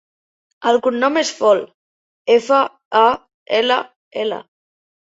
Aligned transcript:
El 0.71 0.79
cognom 0.87 1.19
és 1.21 1.33
Fall: 1.41 1.61
efa, 2.39 2.65
a, 3.05 3.07
ela, 3.63 3.81
ela. 4.27 4.45